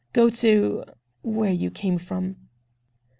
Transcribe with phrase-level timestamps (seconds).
[0.13, 2.37] Go to—where you came from."